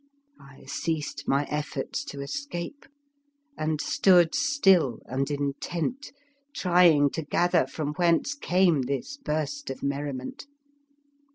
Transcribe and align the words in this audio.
I 0.41 0.63
ceased 0.65 1.25
my 1.27 1.43
efforts 1.45 2.03
to 2.05 2.21
escape, 2.21 2.87
and 3.55 3.79
stood 3.79 4.33
still 4.33 4.97
and 5.05 5.29
intent, 5.29 6.11
trying 6.55 7.11
to* 7.11 7.21
gather 7.21 7.67
from 7.67 7.93
whence 7.93 8.33
came 8.33 8.81
this 8.81 9.17
burst 9.17 9.69
of 9.69 9.83
merriment. 9.83 10.47